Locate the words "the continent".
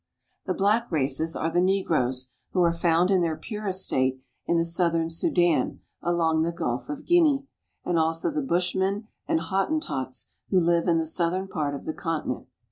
11.85-12.47